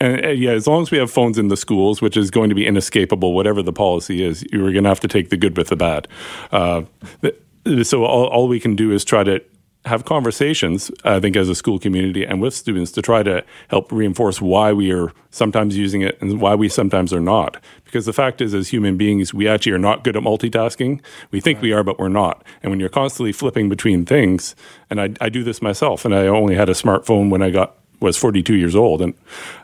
And, 0.00 0.24
uh, 0.24 0.28
yeah, 0.28 0.52
as 0.52 0.66
long 0.66 0.82
as 0.82 0.90
we 0.90 0.98
have 0.98 1.10
phones 1.10 1.36
in 1.36 1.48
the 1.48 1.56
schools, 1.56 2.00
which 2.00 2.16
is 2.16 2.30
going 2.30 2.48
to 2.48 2.54
be 2.54 2.66
inescapable, 2.66 3.34
whatever 3.34 3.62
the 3.62 3.72
policy 3.72 4.22
is, 4.22 4.44
you're 4.50 4.72
going 4.72 4.84
to 4.84 4.88
have 4.88 5.00
to 5.00 5.08
take 5.08 5.28
the 5.28 5.36
good 5.36 5.56
with 5.56 5.68
the 5.68 5.76
bad. 5.76 6.08
Uh, 6.50 6.82
so 7.82 8.04
all, 8.04 8.26
all 8.28 8.48
we 8.48 8.58
can 8.58 8.74
do 8.74 8.90
is 8.90 9.04
try 9.04 9.22
to 9.22 9.42
have 9.86 10.04
conversations, 10.04 10.90
I 11.04 11.20
think, 11.20 11.36
as 11.36 11.48
a 11.48 11.54
school 11.54 11.78
community 11.78 12.24
and 12.24 12.40
with 12.40 12.54
students 12.54 12.92
to 12.92 13.02
try 13.02 13.22
to 13.22 13.42
help 13.68 13.90
reinforce 13.90 14.40
why 14.40 14.72
we 14.72 14.92
are 14.92 15.12
sometimes 15.30 15.76
using 15.76 16.02
it 16.02 16.18
and 16.20 16.40
why 16.40 16.54
we 16.54 16.68
sometimes 16.68 17.12
are 17.12 17.20
not. 17.20 17.56
Because 17.84 18.04
the 18.04 18.12
fact 18.12 18.40
is, 18.42 18.52
as 18.52 18.68
human 18.68 18.96
beings, 18.96 19.32
we 19.32 19.48
actually 19.48 19.72
are 19.72 19.78
not 19.78 20.04
good 20.04 20.16
at 20.16 20.22
multitasking. 20.22 21.00
We 21.30 21.40
think 21.40 21.56
right. 21.56 21.62
we 21.62 21.72
are, 21.72 21.82
but 21.82 21.98
we're 21.98 22.08
not. 22.08 22.44
And 22.62 22.70
when 22.70 22.78
you're 22.78 22.90
constantly 22.90 23.32
flipping 23.32 23.68
between 23.68 24.04
things, 24.04 24.54
and 24.90 25.00
I, 25.00 25.10
I 25.20 25.28
do 25.30 25.42
this 25.42 25.62
myself, 25.62 26.04
and 26.04 26.14
I 26.14 26.26
only 26.26 26.54
had 26.54 26.68
a 26.68 26.74
smartphone 26.74 27.30
when 27.30 27.42
I 27.42 27.50
got 27.50 27.76
was 28.00 28.16
42 28.16 28.54
years 28.54 28.74
old, 28.74 29.02
and 29.02 29.14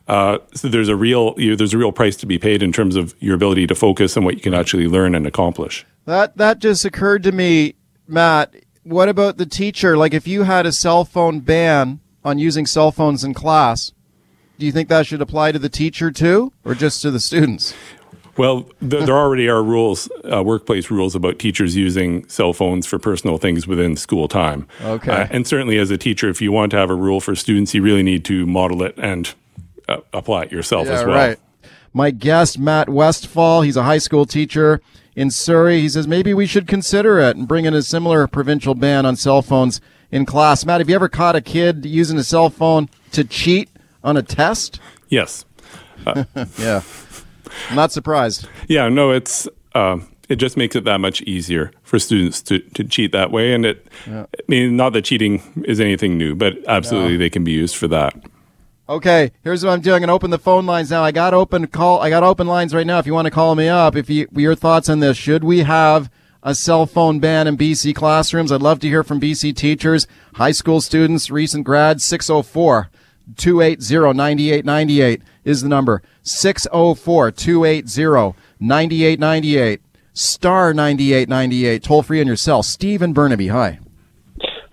uh, 0.08 0.38
so 0.54 0.68
there's 0.68 0.90
a 0.90 0.96
real 0.96 1.34
you 1.38 1.50
know, 1.50 1.56
there's 1.56 1.72
a 1.72 1.78
real 1.78 1.92
price 1.92 2.16
to 2.16 2.26
be 2.26 2.38
paid 2.38 2.62
in 2.62 2.70
terms 2.70 2.94
of 2.94 3.14
your 3.18 3.34
ability 3.34 3.66
to 3.66 3.74
focus 3.74 4.14
and 4.14 4.26
what 4.26 4.34
you 4.34 4.42
can 4.42 4.52
actually 4.52 4.86
learn 4.86 5.14
and 5.14 5.26
accomplish. 5.26 5.86
That 6.04 6.36
that 6.36 6.58
just 6.58 6.84
occurred 6.84 7.22
to 7.22 7.32
me, 7.32 7.76
Matt 8.06 8.54
what 8.86 9.08
about 9.08 9.36
the 9.36 9.46
teacher? 9.46 9.96
Like, 9.96 10.14
if 10.14 10.28
you 10.28 10.44
had 10.44 10.64
a 10.64 10.72
cell 10.72 11.04
phone 11.04 11.40
ban 11.40 11.98
on 12.24 12.38
using 12.38 12.66
cell 12.66 12.92
phones 12.92 13.24
in 13.24 13.34
class, 13.34 13.92
do 14.58 14.66
you 14.66 14.72
think 14.72 14.88
that 14.88 15.06
should 15.06 15.20
apply 15.20 15.52
to 15.52 15.58
the 15.58 15.68
teacher 15.68 16.10
too, 16.10 16.52
or 16.64 16.74
just 16.74 17.02
to 17.02 17.10
the 17.10 17.20
students? 17.20 17.74
Well, 18.36 18.62
th- 18.80 19.06
there 19.06 19.16
already 19.16 19.48
are 19.48 19.62
rules, 19.62 20.08
uh, 20.30 20.42
workplace 20.42 20.90
rules 20.90 21.14
about 21.14 21.38
teachers 21.38 21.74
using 21.74 22.28
cell 22.28 22.52
phones 22.52 22.86
for 22.86 22.98
personal 22.98 23.38
things 23.38 23.66
within 23.66 23.96
school 23.96 24.28
time. 24.28 24.68
Okay. 24.82 25.10
Uh, 25.10 25.26
and 25.30 25.46
certainly, 25.46 25.78
as 25.78 25.90
a 25.90 25.98
teacher, 25.98 26.28
if 26.28 26.40
you 26.40 26.52
want 26.52 26.70
to 26.70 26.76
have 26.76 26.90
a 26.90 26.94
rule 26.94 27.20
for 27.20 27.34
students, 27.34 27.74
you 27.74 27.82
really 27.82 28.02
need 28.02 28.24
to 28.26 28.46
model 28.46 28.82
it 28.82 28.94
and 28.98 29.34
uh, 29.88 29.98
apply 30.12 30.44
it 30.44 30.52
yourself 30.52 30.86
yeah, 30.86 30.92
as 30.94 31.04
well. 31.04 31.16
Right. 31.28 31.38
My 31.92 32.10
guest, 32.10 32.58
Matt 32.58 32.88
Westphal, 32.88 33.62
he's 33.62 33.76
a 33.76 33.82
high 33.82 33.98
school 33.98 34.26
teacher 34.26 34.80
in 35.16 35.30
Surrey. 35.30 35.80
He 35.80 35.88
says 35.88 36.06
maybe 36.06 36.32
we 36.32 36.46
should 36.46 36.68
consider 36.68 37.18
it 37.18 37.36
and 37.36 37.48
bring 37.48 37.64
in 37.64 37.74
a 37.74 37.82
similar 37.82 38.28
provincial 38.28 38.74
ban 38.74 39.04
on 39.04 39.16
cell 39.16 39.42
phones 39.42 39.80
in 40.12 40.26
class. 40.26 40.64
Matt, 40.64 40.80
have 40.80 40.88
you 40.88 40.94
ever 40.94 41.08
caught 41.08 41.34
a 41.34 41.40
kid 41.40 41.84
using 41.84 42.18
a 42.18 42.22
cell 42.22 42.50
phone 42.50 42.88
to 43.12 43.24
cheat 43.24 43.68
on 44.04 44.16
a 44.16 44.22
test? 44.22 44.78
Yes. 45.08 45.44
Uh, 46.06 46.24
yeah. 46.58 46.82
I'm 47.68 47.74
not 47.74 47.90
surprised. 47.90 48.46
Yeah, 48.68 48.88
no, 48.88 49.10
it's 49.10 49.48
uh, 49.74 49.98
it 50.28 50.36
just 50.36 50.56
makes 50.56 50.76
it 50.76 50.84
that 50.84 50.98
much 50.98 51.20
easier 51.22 51.72
for 51.82 51.98
students 51.98 52.42
to, 52.42 52.60
to 52.60 52.84
cheat 52.84 53.10
that 53.10 53.32
way. 53.32 53.52
And 53.52 53.66
it, 53.66 53.88
yeah. 54.06 54.26
I 54.32 54.42
mean, 54.46 54.76
not 54.76 54.92
that 54.92 55.04
cheating 55.04 55.42
is 55.66 55.80
anything 55.80 56.16
new, 56.16 56.36
but 56.36 56.58
absolutely 56.68 57.12
no. 57.12 57.18
they 57.18 57.30
can 57.30 57.42
be 57.42 57.50
used 57.50 57.74
for 57.74 57.88
that. 57.88 58.14
Okay, 58.88 59.32
here's 59.42 59.64
what 59.64 59.72
I'm 59.72 59.80
doing. 59.80 59.96
I'm 59.96 60.02
gonna 60.02 60.14
open 60.14 60.30
the 60.30 60.38
phone 60.38 60.64
lines 60.64 60.90
now. 60.90 61.02
I 61.02 61.10
got 61.10 61.34
open 61.34 61.66
call. 61.66 62.00
I 62.00 62.08
got 62.08 62.22
open 62.22 62.46
lines 62.46 62.72
right 62.72 62.86
now. 62.86 62.98
If 63.00 63.06
you 63.06 63.14
want 63.14 63.26
to 63.26 63.32
call 63.32 63.56
me 63.56 63.68
up, 63.68 63.96
if 63.96 64.08
you 64.08 64.28
your 64.32 64.54
thoughts 64.54 64.88
on 64.88 65.00
this, 65.00 65.16
should 65.16 65.42
we 65.42 65.60
have 65.60 66.08
a 66.40 66.54
cell 66.54 66.86
phone 66.86 67.18
ban 67.18 67.48
in 67.48 67.56
BC 67.56 67.96
classrooms? 67.96 68.52
I'd 68.52 68.62
love 68.62 68.78
to 68.80 68.88
hear 68.88 69.02
from 69.02 69.20
BC 69.20 69.56
teachers, 69.56 70.06
high 70.34 70.52
school 70.52 70.80
students, 70.80 71.30
recent 71.30 71.64
grads. 71.64 72.04
604 72.04 72.88
280 73.36 74.16
9898 74.16 75.22
is 75.44 75.62
the 75.62 75.68
number. 75.68 76.00
604 76.22 77.32
280 77.32 78.38
9898. 78.60 79.80
Star 80.12 80.72
9898. 80.72 81.82
Toll 81.82 82.02
free 82.04 82.20
on 82.20 82.28
your 82.28 82.36
cell. 82.36 82.62
Steve 82.62 83.02
and 83.02 83.12
Burnaby. 83.12 83.48
Hi. 83.48 83.80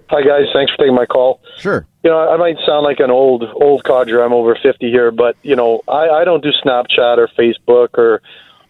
Hi 0.09 0.21
guys, 0.21 0.45
thanks 0.53 0.71
for 0.73 0.83
taking 0.83 0.93
my 0.93 1.07
call. 1.07 1.41
Sure. 1.57 1.87
You 2.03 2.09
know, 2.09 2.29
I 2.29 2.35
might 2.37 2.57
sound 2.65 2.83
like 2.83 2.99
an 2.99 3.11
old 3.11 3.43
old 3.55 3.83
codger. 3.83 4.21
I'm 4.21 4.33
over 4.33 4.57
50 4.61 4.89
here, 4.89 5.11
but 5.11 5.37
you 5.41 5.55
know, 5.55 5.81
I, 5.87 6.09
I 6.09 6.25
don't 6.25 6.43
do 6.43 6.51
Snapchat 6.63 7.17
or 7.17 7.29
Facebook 7.29 7.97
or 7.97 8.21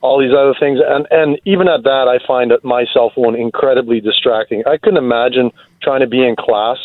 all 0.02 0.20
these 0.20 0.34
other 0.34 0.54
things, 0.60 0.80
and 0.86 1.08
and 1.10 1.40
even 1.46 1.68
at 1.68 1.84
that, 1.84 2.08
I 2.08 2.26
find 2.28 2.52
my 2.62 2.86
cell 2.94 3.12
phone 3.16 3.36
incredibly 3.36 4.02
distracting. 4.02 4.64
I 4.68 4.78
couldn't 4.78 4.98
imagine 4.98 5.52
trying 5.82 6.02
to 6.02 6.08
be 6.08 6.24
in 6.24 6.36
class. 6.36 6.78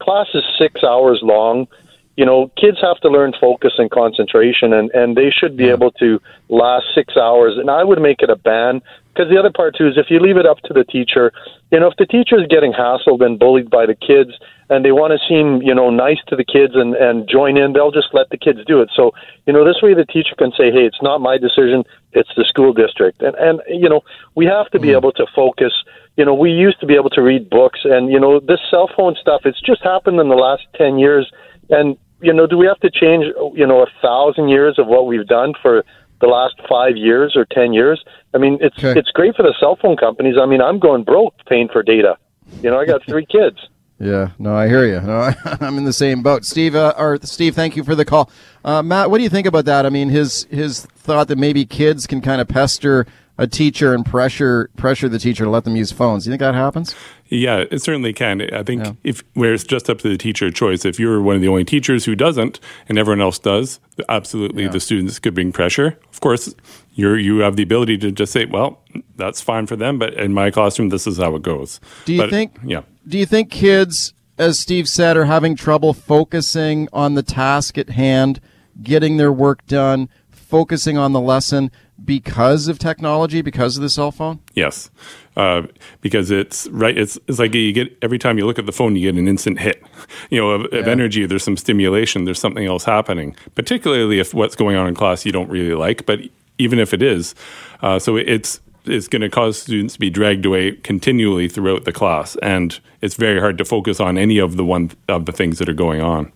Class 0.00 0.26
is 0.34 0.42
six 0.58 0.82
hours 0.82 1.20
long. 1.22 1.68
You 2.16 2.26
know, 2.26 2.50
kids 2.60 2.78
have 2.82 2.98
to 3.00 3.08
learn 3.08 3.32
focus 3.40 3.72
and 3.78 3.90
concentration, 3.90 4.72
and 4.72 4.90
and 4.90 5.16
they 5.16 5.30
should 5.30 5.56
be 5.56 5.68
able 5.68 5.90
to 5.92 6.20
last 6.48 6.86
six 6.94 7.16
hours. 7.16 7.56
And 7.56 7.70
I 7.70 7.84
would 7.84 8.00
make 8.00 8.20
it 8.20 8.30
a 8.30 8.36
ban 8.36 8.82
because 9.12 9.30
the 9.30 9.38
other 9.38 9.50
part 9.50 9.76
too 9.76 9.86
is 9.86 9.98
if 9.98 10.06
you 10.10 10.20
leave 10.20 10.36
it 10.36 10.46
up 10.46 10.58
to 10.64 10.72
the 10.72 10.84
teacher, 10.84 11.32
you 11.70 11.80
know, 11.80 11.88
if 11.88 11.96
the 11.96 12.06
teacher 12.06 12.40
is 12.40 12.46
getting 12.48 12.72
hassled 12.72 13.24
and 13.24 13.38
bullied 13.38 13.70
by 13.70 13.84
the 13.84 13.94
kids 13.94 14.32
and 14.70 14.84
they 14.84 14.92
want 14.92 15.12
to 15.12 15.20
seem, 15.28 15.60
you 15.60 15.74
know, 15.74 15.90
nice 15.90 16.16
to 16.28 16.36
the 16.36 16.44
kids 16.44 16.72
and, 16.74 16.94
and 16.94 17.28
join 17.28 17.58
in, 17.58 17.74
they'll 17.74 17.90
just 17.90 18.08
let 18.14 18.30
the 18.30 18.38
kids 18.38 18.60
do 18.66 18.80
it. 18.80 18.88
So, 18.96 19.12
you 19.46 19.52
know, 19.52 19.66
this 19.66 19.82
way 19.82 19.92
the 19.92 20.06
teacher 20.06 20.34
can 20.36 20.50
say, 20.52 20.72
hey, 20.72 20.86
it's 20.88 21.02
not 21.02 21.20
my 21.20 21.36
decision, 21.36 21.84
it's 22.12 22.30
the 22.36 22.44
school 22.44 22.72
district. 22.72 23.20
And, 23.20 23.34
and 23.36 23.60
you 23.68 23.88
know, 23.88 24.00
we 24.34 24.46
have 24.46 24.70
to 24.70 24.78
be 24.78 24.88
mm. 24.88 24.96
able 24.96 25.12
to 25.12 25.26
focus. 25.34 25.72
You 26.16 26.24
know, 26.24 26.32
we 26.32 26.50
used 26.50 26.80
to 26.80 26.86
be 26.86 26.94
able 26.94 27.10
to 27.10 27.20
read 27.20 27.50
books 27.50 27.80
and, 27.84 28.10
you 28.10 28.18
know, 28.18 28.40
this 28.40 28.60
cell 28.70 28.88
phone 28.96 29.14
stuff, 29.20 29.42
it's 29.44 29.60
just 29.60 29.82
happened 29.82 30.20
in 30.20 30.30
the 30.30 30.36
last 30.36 30.62
10 30.76 30.98
years. 30.98 31.30
And, 31.72 31.96
you 32.20 32.32
know, 32.32 32.46
do 32.46 32.56
we 32.56 32.66
have 32.66 32.78
to 32.80 32.90
change, 32.90 33.24
you 33.54 33.66
know, 33.66 33.82
a 33.82 33.86
thousand 34.00 34.48
years 34.48 34.78
of 34.78 34.86
what 34.86 35.06
we've 35.06 35.26
done 35.26 35.54
for 35.60 35.84
the 36.22 36.28
last 36.28 36.54
five 36.68 36.96
years 36.96 37.34
or 37.36 37.44
ten 37.44 37.74
years. 37.74 38.02
I 38.32 38.38
mean, 38.38 38.56
it's 38.62 38.78
okay. 38.78 38.98
it's 38.98 39.10
great 39.10 39.34
for 39.36 39.42
the 39.42 39.54
cell 39.60 39.76
phone 39.76 39.96
companies. 39.96 40.36
I 40.40 40.46
mean, 40.46 40.62
I'm 40.62 40.78
going 40.78 41.02
broke 41.02 41.34
paying 41.46 41.68
for 41.68 41.82
data. 41.82 42.16
You 42.62 42.70
know, 42.70 42.78
I 42.80 42.86
got 42.86 43.04
three 43.04 43.26
kids. 43.30 43.58
Yeah, 43.98 44.30
no, 44.38 44.54
I 44.54 44.68
hear 44.68 44.86
you. 44.86 45.00
No, 45.00 45.18
I, 45.44 45.58
am 45.60 45.78
in 45.78 45.84
the 45.84 45.92
same 45.92 46.22
boat. 46.22 46.44
Steve, 46.44 46.74
uh, 46.74 46.94
or 46.96 47.18
Steve, 47.22 47.54
thank 47.54 47.76
you 47.76 47.84
for 47.84 47.94
the 47.94 48.04
call. 48.04 48.30
Uh, 48.64 48.82
Matt, 48.82 49.10
what 49.10 49.18
do 49.18 49.24
you 49.24 49.30
think 49.30 49.46
about 49.46 49.64
that? 49.66 49.84
I 49.84 49.90
mean, 49.90 50.08
his 50.08 50.44
his 50.44 50.86
thought 50.86 51.28
that 51.28 51.36
maybe 51.36 51.66
kids 51.66 52.06
can 52.06 52.20
kind 52.20 52.40
of 52.40 52.48
pester 52.48 53.06
a 53.42 53.46
teacher 53.48 53.92
and 53.92 54.06
pressure 54.06 54.70
pressure 54.76 55.08
the 55.08 55.18
teacher 55.18 55.42
to 55.42 55.50
let 55.50 55.64
them 55.64 55.74
use 55.74 55.90
phones. 55.90 56.22
Do 56.22 56.30
you 56.30 56.32
think 56.32 56.40
that 56.40 56.54
happens? 56.54 56.94
Yeah, 57.28 57.64
it 57.72 57.82
certainly 57.82 58.12
can. 58.12 58.40
I 58.54 58.62
think 58.62 58.84
yeah. 58.84 58.92
if 59.02 59.24
where 59.34 59.52
it's 59.52 59.64
just 59.64 59.90
up 59.90 59.98
to 59.98 60.08
the 60.08 60.16
teacher 60.16 60.48
choice. 60.52 60.84
If 60.84 61.00
you're 61.00 61.20
one 61.20 61.34
of 61.34 61.42
the 61.42 61.48
only 61.48 61.64
teachers 61.64 62.04
who 62.04 62.14
doesn't, 62.14 62.60
and 62.88 62.98
everyone 62.98 63.20
else 63.20 63.40
does, 63.40 63.80
absolutely 64.08 64.62
yeah. 64.62 64.70
the 64.70 64.78
students 64.78 65.18
could 65.18 65.34
bring 65.34 65.50
pressure. 65.50 65.98
Of 66.12 66.20
course, 66.20 66.54
you 66.94 67.14
you 67.14 67.38
have 67.38 67.56
the 67.56 67.64
ability 67.64 67.98
to 67.98 68.12
just 68.12 68.32
say, 68.32 68.44
"Well, 68.44 68.80
that's 69.16 69.40
fine 69.40 69.66
for 69.66 69.74
them," 69.74 69.98
but 69.98 70.14
in 70.14 70.32
my 70.32 70.52
classroom, 70.52 70.90
this 70.90 71.08
is 71.08 71.18
how 71.18 71.34
it 71.34 71.42
goes. 71.42 71.80
Do 72.04 72.12
you 72.12 72.20
but, 72.20 72.30
think? 72.30 72.58
Yeah. 72.64 72.82
Do 73.08 73.18
you 73.18 73.26
think 73.26 73.50
kids, 73.50 74.14
as 74.38 74.60
Steve 74.60 74.88
said, 74.88 75.16
are 75.16 75.24
having 75.24 75.56
trouble 75.56 75.94
focusing 75.94 76.88
on 76.92 77.14
the 77.14 77.24
task 77.24 77.76
at 77.76 77.90
hand, 77.90 78.40
getting 78.80 79.16
their 79.16 79.32
work 79.32 79.66
done, 79.66 80.08
focusing 80.52 80.98
on 80.98 81.12
the 81.12 81.20
lesson? 81.20 81.70
because 82.04 82.68
of 82.68 82.78
technology, 82.78 83.42
because 83.42 83.76
of 83.76 83.82
the 83.82 83.90
cell 83.90 84.10
phone? 84.10 84.40
Yes, 84.54 84.90
uh, 85.36 85.62
because 86.00 86.30
it's 86.30 86.66
right. 86.68 86.96
It's 86.96 87.18
it's 87.28 87.38
like 87.38 87.54
you 87.54 87.72
get 87.72 87.96
every 88.02 88.18
time 88.18 88.38
you 88.38 88.46
look 88.46 88.58
at 88.58 88.66
the 88.66 88.72
phone, 88.72 88.96
you 88.96 89.10
get 89.10 89.18
an 89.18 89.28
instant 89.28 89.60
hit. 89.60 89.82
You 90.30 90.40
know, 90.40 90.50
of, 90.50 90.66
yeah. 90.72 90.80
of, 90.80 90.88
energy. 90.88 91.24
There's 91.26 91.44
some 91.44 91.56
stimulation. 91.56 92.24
There's 92.24 92.38
something 92.38 92.66
else 92.66 92.84
happening. 92.84 93.36
Particularly 93.54 94.18
if 94.18 94.34
what's 94.34 94.56
going 94.56 94.76
on 94.76 94.86
in 94.88 94.94
class 94.94 95.24
you 95.24 95.32
don't 95.32 95.48
really 95.48 95.74
like, 95.74 96.04
but 96.06 96.20
even 96.58 96.78
if 96.78 96.92
it 96.92 97.02
is, 97.02 97.34
uh, 97.82 97.98
so 97.98 98.16
it's 98.16 98.60
it's 98.84 99.08
going 99.08 99.22
to 99.22 99.30
cause 99.30 99.62
students 99.62 99.94
to 99.94 100.00
be 100.00 100.10
dragged 100.10 100.44
away 100.44 100.72
continually 100.72 101.48
throughout 101.48 101.84
the 101.84 101.92
class, 101.92 102.36
and 102.42 102.78
it's 103.00 103.14
very 103.14 103.40
hard 103.40 103.58
to 103.58 103.64
focus 103.64 104.00
on 104.00 104.18
any 104.18 104.38
of 104.38 104.56
the 104.56 104.64
one 104.64 104.90
of 105.08 105.24
the 105.24 105.32
things 105.32 105.58
that 105.58 105.68
are 105.68 105.74
going 105.74 106.00
on. 106.00 106.32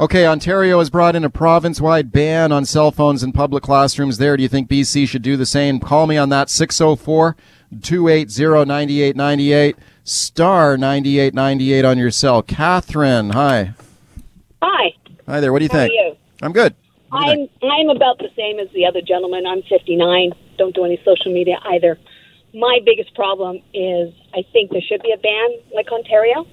Okay, 0.00 0.26
Ontario 0.26 0.78
has 0.78 0.88
brought 0.88 1.14
in 1.14 1.22
a 1.22 1.30
province 1.30 1.80
wide 1.80 2.10
ban 2.10 2.50
on 2.50 2.64
cell 2.64 2.90
phones 2.90 3.22
in 3.22 3.32
public 3.32 3.62
classrooms 3.62 4.16
there. 4.16 4.36
Do 4.36 4.42
you 4.42 4.48
think 4.48 4.68
BC 4.68 5.06
should 5.06 5.22
do 5.22 5.36
the 5.36 5.44
same? 5.44 5.80
Call 5.80 6.06
me 6.06 6.16
on 6.16 6.30
that 6.30 6.48
604 6.48 7.36
280 7.82 8.64
9898, 8.64 9.76
star 10.04 10.78
9898 10.78 11.84
on 11.84 11.98
your 11.98 12.10
cell. 12.10 12.42
Catherine, 12.42 13.30
hi. 13.30 13.74
Hi. 14.62 14.94
Hi 15.26 15.40
there. 15.40 15.52
What 15.52 15.58
do 15.58 15.66
you 15.66 15.70
How 15.70 15.78
think? 15.78 15.92
You? 15.92 16.16
I'm 16.40 16.52
good. 16.52 16.74
I'm, 17.12 17.46
I'm 17.62 17.90
about 17.90 18.18
the 18.18 18.30
same 18.34 18.58
as 18.58 18.68
the 18.72 18.86
other 18.86 19.02
gentleman. 19.02 19.46
I'm 19.46 19.62
59, 19.68 20.32
don't 20.56 20.74
do 20.74 20.84
any 20.86 20.98
social 21.04 21.32
media 21.32 21.58
either. 21.64 21.98
My 22.54 22.80
biggest 22.84 23.14
problem 23.14 23.56
is 23.74 24.14
I 24.34 24.42
think 24.52 24.70
there 24.70 24.80
should 24.80 25.02
be 25.02 25.12
a 25.12 25.18
ban 25.18 25.48
like 25.74 25.92
Ontario. 25.92 26.46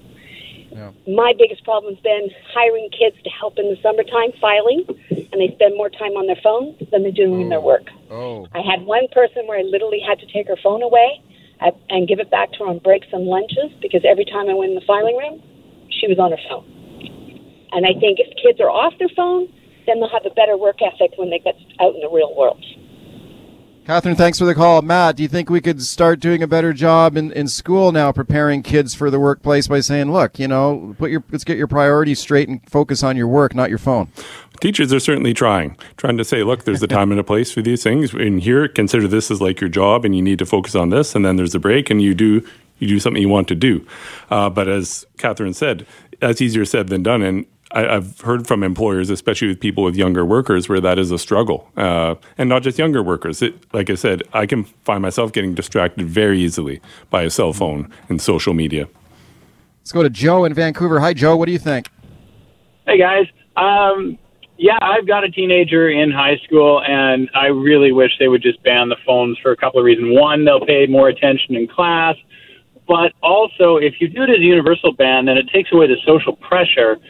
Yeah. 0.70 0.92
My 1.06 1.34
biggest 1.36 1.64
problem's 1.64 2.00
been 2.00 2.30
hiring 2.54 2.88
kids 2.90 3.16
to 3.24 3.30
help 3.30 3.58
in 3.58 3.68
the 3.68 3.76
summertime 3.82 4.32
filing, 4.40 4.86
and 5.10 5.40
they 5.40 5.50
spend 5.54 5.76
more 5.76 5.90
time 5.90 6.14
on 6.14 6.26
their 6.26 6.38
phones 6.42 6.78
than 6.90 7.02
they're 7.02 7.12
doing 7.12 7.46
oh. 7.46 7.48
their 7.48 7.60
work. 7.60 7.90
Oh. 8.10 8.46
I 8.54 8.62
had 8.62 8.86
one 8.86 9.08
person 9.12 9.46
where 9.46 9.58
I 9.58 9.62
literally 9.62 10.00
had 10.00 10.18
to 10.20 10.26
take 10.32 10.46
her 10.48 10.56
phone 10.62 10.82
away 10.82 11.22
and 11.60 12.08
give 12.08 12.20
it 12.20 12.30
back 12.30 12.52
to 12.52 12.64
her 12.64 12.66
on 12.66 12.78
breaks 12.78 13.08
and 13.12 13.26
lunches 13.26 13.70
because 13.82 14.02
every 14.08 14.24
time 14.24 14.48
I 14.48 14.54
went 14.54 14.70
in 14.70 14.76
the 14.76 14.86
filing 14.86 15.16
room, 15.16 15.42
she 15.90 16.06
was 16.06 16.18
on 16.18 16.30
her 16.30 16.40
phone. 16.48 16.64
And 17.72 17.86
I 17.86 17.92
think 17.98 18.18
if 18.18 18.30
kids 18.40 18.60
are 18.60 18.70
off 18.70 18.94
their 18.98 19.12
phone, 19.14 19.46
then 19.86 20.00
they'll 20.00 20.10
have 20.10 20.26
a 20.26 20.34
better 20.34 20.56
work 20.56 20.78
ethic 20.82 21.12
when 21.16 21.30
they 21.30 21.38
get 21.38 21.54
out 21.80 21.94
in 21.94 22.00
the 22.00 22.08
real 22.08 22.34
world. 22.34 22.64
Catherine, 23.90 24.14
thanks 24.14 24.38
for 24.38 24.44
the 24.44 24.54
call. 24.54 24.82
Matt, 24.82 25.16
do 25.16 25.24
you 25.24 25.28
think 25.28 25.50
we 25.50 25.60
could 25.60 25.82
start 25.82 26.20
doing 26.20 26.44
a 26.44 26.46
better 26.46 26.72
job 26.72 27.16
in, 27.16 27.32
in 27.32 27.48
school 27.48 27.90
now, 27.90 28.12
preparing 28.12 28.62
kids 28.62 28.94
for 28.94 29.10
the 29.10 29.18
workplace 29.18 29.66
by 29.66 29.80
saying, 29.80 30.12
look, 30.12 30.38
you 30.38 30.46
know, 30.46 30.94
put 30.96 31.10
your 31.10 31.24
let's 31.32 31.42
get 31.42 31.58
your 31.58 31.66
priorities 31.66 32.20
straight 32.20 32.48
and 32.48 32.60
focus 32.70 33.02
on 33.02 33.16
your 33.16 33.26
work, 33.26 33.52
not 33.52 33.68
your 33.68 33.80
phone? 33.80 34.06
Teachers 34.60 34.92
are 34.92 35.00
certainly 35.00 35.34
trying, 35.34 35.76
trying 35.96 36.16
to 36.18 36.24
say, 36.24 36.44
look, 36.44 36.62
there's 36.62 36.84
a 36.84 36.86
time 36.86 37.10
and 37.10 37.18
a 37.18 37.24
place 37.24 37.50
for 37.50 37.62
these 37.62 37.82
things. 37.82 38.14
In 38.14 38.38
here, 38.38 38.68
consider 38.68 39.08
this 39.08 39.28
as 39.28 39.40
like 39.40 39.60
your 39.60 39.68
job, 39.68 40.04
and 40.04 40.14
you 40.14 40.22
need 40.22 40.38
to 40.38 40.46
focus 40.46 40.76
on 40.76 40.90
this. 40.90 41.16
And 41.16 41.24
then 41.24 41.34
there's 41.34 41.56
a 41.56 41.58
break, 41.58 41.90
and 41.90 42.00
you 42.00 42.14
do 42.14 42.46
you 42.78 42.86
do 42.86 43.00
something 43.00 43.20
you 43.20 43.28
want 43.28 43.48
to 43.48 43.56
do. 43.56 43.84
Uh, 44.30 44.48
but 44.48 44.68
as 44.68 45.04
Catherine 45.18 45.52
said, 45.52 45.84
that's 46.20 46.40
easier 46.40 46.64
said 46.64 46.90
than 46.90 47.02
done. 47.02 47.22
And 47.22 47.44
I, 47.72 47.82
have 47.82 48.20
heard 48.20 48.46
from 48.46 48.62
employers, 48.62 49.10
especially 49.10 49.48
with 49.48 49.60
people 49.60 49.84
with 49.84 49.96
younger 49.96 50.24
workers, 50.24 50.68
where 50.68 50.80
that 50.80 50.98
is 50.98 51.10
a 51.10 51.18
struggle, 51.18 51.70
uh, 51.76 52.16
and 52.36 52.48
not 52.48 52.62
just 52.62 52.78
younger 52.78 53.02
workers. 53.02 53.42
It, 53.42 53.72
like 53.72 53.90
I 53.90 53.94
said, 53.94 54.22
I 54.32 54.46
can 54.46 54.64
find 54.64 55.02
myself 55.02 55.32
getting 55.32 55.54
distracted 55.54 56.06
very 56.06 56.40
easily 56.40 56.80
by 57.10 57.22
a 57.22 57.30
cell 57.30 57.52
phone 57.52 57.92
and 58.08 58.20
social 58.20 58.54
media. 58.54 58.88
Let's 59.80 59.92
go 59.92 60.02
to 60.02 60.10
Joe 60.10 60.44
in 60.44 60.54
Vancouver. 60.54 61.00
Hi, 61.00 61.14
Joe. 61.14 61.36
What 61.36 61.46
do 61.46 61.52
you 61.52 61.58
think? 61.58 61.88
Hey, 62.86 62.98
guys. 62.98 63.26
Um, 63.56 64.18
yeah, 64.58 64.78
I've 64.82 65.06
got 65.06 65.24
a 65.24 65.30
teenager 65.30 65.88
in 65.88 66.10
high 66.10 66.36
school, 66.44 66.82
and 66.82 67.30
I 67.34 67.46
really 67.46 67.92
wish 67.92 68.10
they 68.18 68.28
would 68.28 68.42
just 68.42 68.62
ban 68.62 68.88
the 68.88 68.96
phones 69.06 69.38
for 69.38 69.52
a 69.52 69.56
couple 69.56 69.80
of 69.80 69.84
reasons. 69.84 70.18
One, 70.18 70.44
they'll 70.44 70.66
pay 70.66 70.86
more 70.86 71.08
attention 71.08 71.54
in 71.54 71.66
class, 71.66 72.16
but 72.86 73.12
also, 73.22 73.76
if 73.76 73.94
you 74.00 74.08
do 74.08 74.22
it 74.22 74.30
as 74.30 74.38
a 74.38 74.42
universal 74.42 74.92
ban, 74.92 75.26
then 75.26 75.36
it 75.38 75.48
takes 75.50 75.70
away 75.72 75.86
the 75.86 75.96
social 76.04 76.34
pressure 76.34 76.96
like 76.96 77.00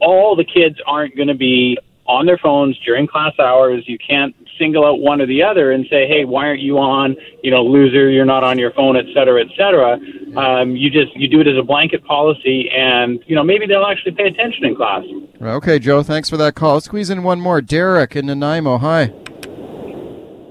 all 0.00 0.36
the 0.36 0.44
kids 0.44 0.76
aren't 0.86 1.16
going 1.16 1.28
to 1.28 1.34
be 1.34 1.78
on 2.08 2.24
their 2.24 2.38
phones 2.38 2.76
during 2.78 3.06
class 3.06 3.38
hours. 3.38 3.84
You 3.86 3.98
can't 3.98 4.34
single 4.58 4.84
out 4.84 4.98
one 4.98 5.20
or 5.20 5.26
the 5.26 5.42
other 5.42 5.70
and 5.72 5.86
say, 5.88 6.08
"Hey, 6.08 6.24
why 6.24 6.46
aren't 6.46 6.60
you 6.60 6.78
on? 6.78 7.16
You 7.42 7.50
know, 7.50 7.62
loser, 7.62 8.08
you're 8.08 8.24
not 8.24 8.42
on 8.42 8.58
your 8.58 8.72
phone, 8.72 8.96
et 8.96 9.04
cetera, 9.14 9.42
et 9.42 9.48
cetera." 9.56 9.98
Um, 10.36 10.74
you 10.74 10.90
just 10.90 11.14
you 11.14 11.28
do 11.28 11.40
it 11.40 11.46
as 11.46 11.56
a 11.56 11.62
blanket 11.62 12.04
policy, 12.04 12.68
and 12.70 13.22
you 13.26 13.36
know 13.36 13.44
maybe 13.44 13.66
they'll 13.66 13.84
actually 13.84 14.12
pay 14.12 14.26
attention 14.26 14.64
in 14.64 14.74
class. 14.74 15.04
Okay, 15.40 15.78
Joe, 15.78 16.02
thanks 16.02 16.28
for 16.28 16.36
that 16.38 16.54
call. 16.54 16.74
Let's 16.74 16.86
squeeze 16.86 17.10
in 17.10 17.22
one 17.22 17.40
more. 17.40 17.60
Derek 17.60 18.16
in 18.16 18.26
Nanaimo. 18.26 18.78
Hi. 18.78 19.12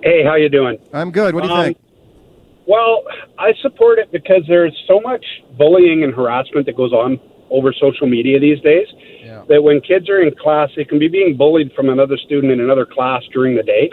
Hey, 0.03 0.23
how 0.23 0.35
you 0.35 0.47
doing? 0.47 0.77
I'm 0.93 1.11
good. 1.11 1.33
What 1.33 1.41
do 1.41 1.49
you 1.49 1.55
um, 1.55 1.65
think? 1.65 1.77
Well, 2.67 3.03
I 3.39 3.53
support 3.61 3.97
it 3.97 4.11
because 4.11 4.43
there's 4.47 4.77
so 4.87 4.99
much 4.99 5.25
bullying 5.57 6.03
and 6.03 6.13
harassment 6.13 6.65
that 6.67 6.77
goes 6.77 6.93
on 6.93 7.19
over 7.49 7.73
social 7.73 8.07
media 8.07 8.39
these 8.39 8.59
days 8.61 8.87
yeah. 8.89 9.16
That 9.49 9.63
when 9.63 9.81
kids 9.81 10.09
are 10.09 10.21
in 10.21 10.33
class, 10.35 10.69
they 10.75 10.83
can 10.83 10.99
be 10.99 11.07
being 11.07 11.37
bullied 11.37 11.71
from 11.73 11.89
another 11.89 12.17
student 12.17 12.51
in 12.51 12.59
another 12.59 12.85
class 12.85 13.23
during 13.33 13.55
the 13.55 13.63
day. 13.63 13.89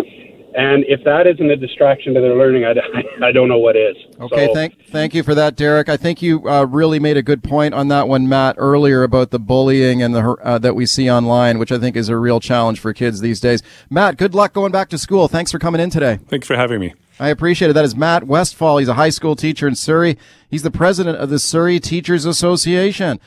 And 0.56 0.84
if 0.86 1.02
that 1.02 1.26
isn't 1.26 1.50
a 1.50 1.56
distraction 1.56 2.14
to 2.14 2.20
their 2.20 2.36
learning, 2.36 2.64
I, 2.64 2.74
I 3.26 3.32
don't 3.32 3.48
know 3.48 3.58
what 3.58 3.76
is. 3.76 3.96
Okay, 4.20 4.46
so, 4.46 4.54
thank 4.54 4.86
thank 4.86 5.12
you 5.12 5.24
for 5.24 5.34
that, 5.34 5.56
Derek. 5.56 5.88
I 5.88 5.96
think 5.96 6.22
you 6.22 6.48
uh, 6.48 6.64
really 6.64 7.00
made 7.00 7.16
a 7.16 7.22
good 7.22 7.42
point 7.42 7.74
on 7.74 7.88
that 7.88 8.06
one, 8.06 8.28
Matt, 8.28 8.54
earlier 8.56 9.02
about 9.02 9.30
the 9.30 9.40
bullying 9.40 10.00
and 10.00 10.14
the 10.14 10.36
uh, 10.42 10.58
that 10.58 10.76
we 10.76 10.86
see 10.86 11.10
online, 11.10 11.58
which 11.58 11.72
I 11.72 11.78
think 11.78 11.96
is 11.96 12.08
a 12.08 12.16
real 12.16 12.38
challenge 12.38 12.78
for 12.78 12.92
kids 12.92 13.20
these 13.20 13.40
days. 13.40 13.64
Matt, 13.90 14.16
good 14.16 14.32
luck 14.32 14.52
going 14.52 14.70
back 14.70 14.88
to 14.90 14.98
school. 14.98 15.26
Thanks 15.26 15.50
for 15.50 15.58
coming 15.58 15.80
in 15.80 15.90
today. 15.90 16.20
Thanks 16.28 16.46
for 16.46 16.54
having 16.54 16.78
me. 16.78 16.94
I 17.18 17.28
appreciate 17.28 17.70
it. 17.70 17.74
That 17.74 17.84
is 17.84 17.94
Matt 17.96 18.24
Westphal. 18.24 18.78
He's 18.78 18.88
a 18.88 18.94
high 18.94 19.10
school 19.10 19.36
teacher 19.36 19.68
in 19.68 19.74
Surrey. 19.74 20.18
He's 20.48 20.62
the 20.62 20.70
president 20.70 21.18
of 21.18 21.30
the 21.30 21.38
Surrey 21.38 21.78
Teachers 21.78 22.24
Association. 22.24 23.20